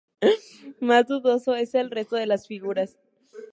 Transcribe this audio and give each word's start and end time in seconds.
Más 0.79 1.05
dudoso 1.05 1.53
es 1.53 1.75
el 1.75 1.91
resto 1.91 2.15
de 2.15 2.25
las 2.25 2.47
figuras. 2.47 2.97